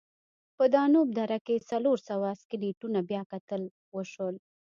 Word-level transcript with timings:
په 0.57 0.63
دانوب 0.73 1.07
دره 1.19 1.37
کې 1.45 1.65
څلور 1.69 1.97
سوه 2.09 2.29
سکلیټونه 2.41 2.99
بیاکتل 3.09 3.61
وشول. 3.95 4.35